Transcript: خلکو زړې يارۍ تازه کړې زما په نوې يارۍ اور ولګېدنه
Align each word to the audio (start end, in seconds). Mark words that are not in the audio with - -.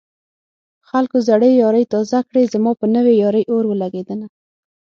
خلکو 0.89 1.17
زړې 1.27 1.49
يارۍ 1.61 1.83
تازه 1.93 2.19
کړې 2.29 2.43
زما 2.53 2.71
په 2.79 2.85
نوې 2.95 3.13
يارۍ 3.23 3.43
اور 3.53 3.63
ولګېدنه 3.67 4.27